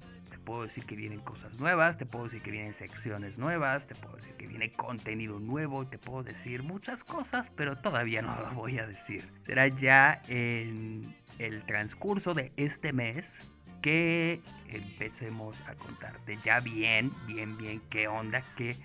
puedo 0.47 0.63
decir 0.63 0.87
que 0.87 0.95
vienen 0.95 1.19
cosas 1.21 1.53
nuevas, 1.61 1.99
te 1.99 2.07
puedo 2.07 2.25
decir 2.25 2.41
que 2.41 2.53
vienen 2.53 2.75
secciones 2.75 3.37
nuevas, 3.37 3.87
te 3.87 3.95
puedo 3.97 4.17
decir 4.17 4.33
que 4.35 4.47
viene 4.47 4.71
contenido 4.71 5.41
nuevo, 5.41 5.87
te 5.87 5.99
puedo 5.99 6.23
decir 6.23 6.63
muchas 6.63 7.05
cosas, 7.05 7.51
pero 7.57 7.77
todavía 7.77 8.23
no 8.23 8.35
lo 8.37 8.51
voy 8.53 8.79
a 8.79 8.87
decir. 8.87 9.29
Será 9.45 9.67
ya 9.67 10.23
en 10.29 11.03
el 11.39 11.63
transcurso 11.65 12.33
de 12.33 12.53
este 12.57 12.93
mes 12.93 13.39
que 13.83 14.41
empecemos 14.69 15.61
a 15.63 15.75
contarte 15.75 16.39
ya 16.45 16.61
bien, 16.61 17.11
bien, 17.27 17.59
bien 17.59 17.83
qué 17.91 18.07
onda, 18.09 18.41
qué, 18.57 18.77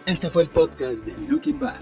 Este 0.07 0.29
fue 0.29 0.43
el 0.43 0.49
podcast 0.49 1.05
de 1.05 1.17
Looking 1.29 1.61
Back, 1.61 1.79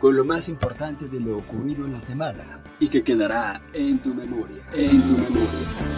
con 0.00 0.16
lo 0.16 0.24
más 0.24 0.48
importante 0.48 1.06
de 1.06 1.20
lo 1.20 1.36
ocurrido 1.36 1.84
en 1.84 1.92
la 1.92 2.00
semana 2.00 2.60
y 2.80 2.88
que 2.88 3.04
quedará 3.04 3.60
en 3.72 4.00
tu 4.00 4.12
memoria, 4.14 4.64
en 4.72 5.00
tu 5.00 5.22
memoria. 5.22 5.97